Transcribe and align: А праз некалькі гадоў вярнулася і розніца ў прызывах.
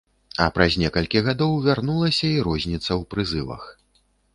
А 0.45 0.47
праз 0.55 0.77
некалькі 0.83 1.21
гадоў 1.29 1.53
вярнулася 1.67 2.27
і 2.33 2.43
розніца 2.49 2.89
ў 2.99 3.13
прызывах. 3.17 3.73